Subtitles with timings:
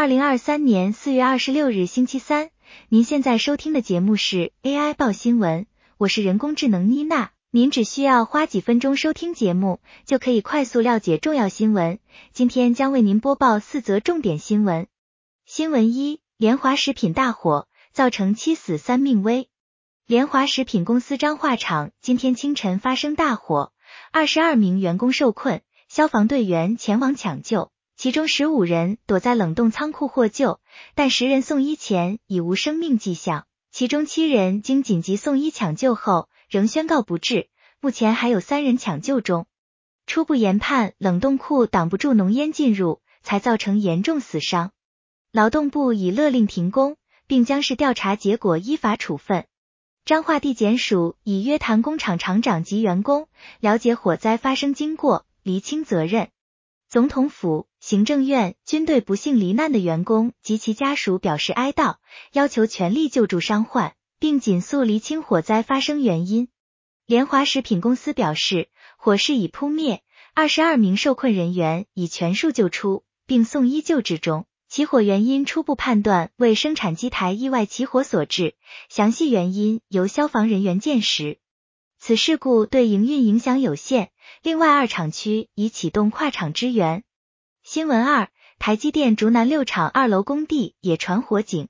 [0.00, 2.48] 二零二三年四月二十六日星期三，
[2.88, 5.66] 您现在收听的节目是 AI 报新闻，
[5.98, 7.32] 我是人工智能妮娜。
[7.50, 11.98] 您只需要花几分钟收听节目，就可以快速了解重要新闻。
[12.32, 14.86] 今天将为您播报四则重点新闻。
[15.44, 19.50] 新闻一：联华食品大火，造成七死三命危。
[20.06, 23.70] 联华食品公司彰化厂今天清晨发生大火，
[24.12, 27.70] 二十二名员工受困，消防队员前往抢救。
[28.00, 30.58] 其中十五人躲在冷冻仓库获救，
[30.94, 39.46] 但十人送医前已无生命迹象，其中七人经紧急送医抢救后仍宣告不治，目前还有三人抢救中。
[40.06, 44.72] 初步研判，冷冻库挡不住浓烟进入，才造成严重死伤。
[45.30, 49.44] 劳动部已勒令停工，并将视调查结果依法处分。
[50.06, 53.28] 彰化地检署已约谈工厂厂长及员工，
[53.58, 56.30] 了解火灾发生经过，厘清责任。
[56.88, 61.96] 总统府、行政院、军队不幸罹难的员工及其家属表示哀悼，
[62.32, 66.48] 要求全力救助伤患，并尽速厘清火灾发生原因。
[67.06, 70.02] 联华食品公司表示，火势已扑灭，
[70.34, 74.46] 二十二名受困人员已全数救出，并送医救治中。
[74.68, 78.54] 起火原因初步判断为生产机台意外起火所致，
[78.88, 81.38] 详细原因由消防人员鉴识。
[81.98, 84.10] 此事故对营运影响有限。
[84.42, 87.02] 另外，二厂区已启动跨厂支援。
[87.72, 91.68] 新闻二：台积电竹南六厂二楼工地也传火警。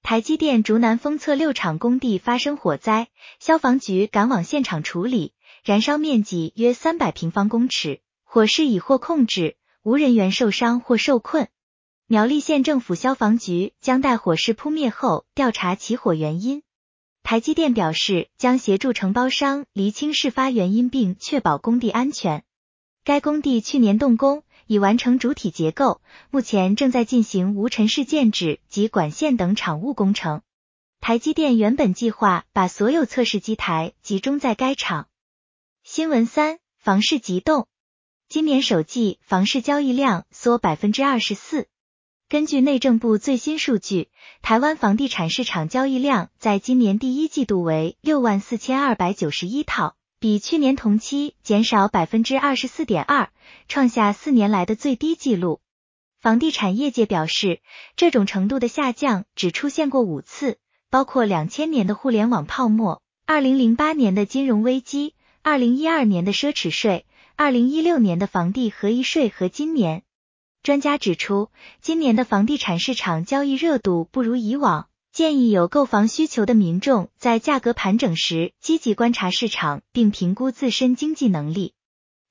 [0.00, 3.08] 台积电竹南封测六厂工地发生火灾，
[3.40, 11.48] 消防局赶往现场处理，燃烧面积约三百平方公尺，火势已获控制，无人员受伤或受困。
[12.06, 16.62] 苗栗县政府消防局将待火势扑灭后调查起火原因。
[17.24, 22.44] 台积电表示，将协助承包商厘清事发原因，并确保工地安全。
[23.04, 30.40] 该工地去年动工，已完成主体结构，目前正在进行无尘室建址及管线等厂务工程。
[30.98, 35.08] 台积电原本计划把所有测试机台集中在该厂。
[35.84, 37.66] 新闻三：房市急冻，
[38.30, 41.68] 今年首季房市交易量缩百分之二十四。
[42.30, 44.08] 根据内政部最新数据，
[44.40, 53.30] 台湾房地产市场交易量在今年第一季度为六万四千二百九十一套，比去年同期减少百分之二十四点二，
[53.66, 55.60] 创下四年来的最低纪录。
[56.20, 57.60] 房地产业界表示，
[57.96, 60.58] 这种程度的下降只出现过五次，
[60.90, 67.04] 包括两千年的互联网泡沫、二零零八年的金融危机、二零一二年的奢侈税、
[67.34, 70.04] 二零一六年的房地合一税和今年。
[70.62, 71.48] 专家指出，
[71.80, 81.74] 今年的房地产市场交易热度不如以往，建议有购房需求的民众在价格盘整时积极观察市场，并评估自身经济能力。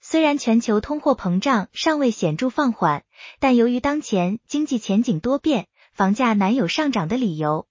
[0.00, 3.04] 虽然全球通货膨胀尚未显著放缓，
[3.38, 7.68] 但由于当前经济前景多变，房价难有上涨的理由。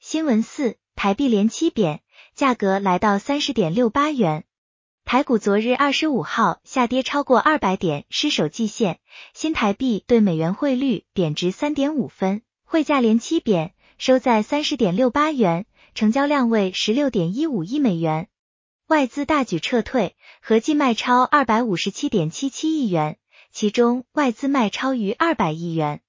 [0.00, 2.02] 新闻四：台币连七贬，
[2.34, 4.42] 价格来到三十点六八元。
[5.04, 8.98] 台股昨日二十五号下跌超过二百点，失守季线。
[9.34, 13.72] 新台币对美元汇率贬值三点五分，汇价连七贬，
[14.04, 15.64] 收在三十点六八元，
[15.94, 18.26] 成交量为十六点一五亿美元。
[18.88, 23.18] 外资大举撤退，合计卖超二百五十七点七七亿元，
[23.52, 26.00] 其中外资卖超逾二百亿元。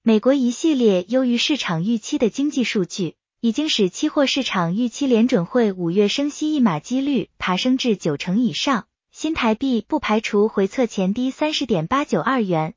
[0.00, 3.16] 美国一系列优于市场预期的经济数据。
[3.42, 12.74] 已经使期货市场预期联准会五月升息一码几率爬升至九成以上，新台币不排除回测前低三十点八九二元。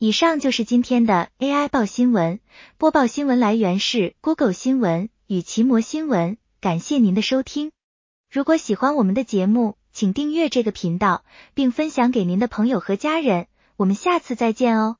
[0.00, 2.38] 以上就是今天的 AI 报新闻，
[2.76, 7.72] 播报新闻来源是 Google 新闻与奇摩新闻，感谢您的收听。
[8.30, 13.48] 如果喜欢我们的节目，请订阅这个频道，并分享给您的朋友和家人。
[13.74, 14.97] 我们下次再见哦。